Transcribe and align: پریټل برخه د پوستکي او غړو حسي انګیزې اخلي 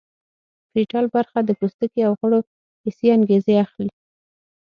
پریټل 0.69 1.05
برخه 1.15 1.39
د 1.43 1.49
پوستکي 1.59 2.01
او 2.07 2.13
غړو 2.21 2.39
حسي 2.83 3.07
انګیزې 3.17 3.55
اخلي 3.65 3.91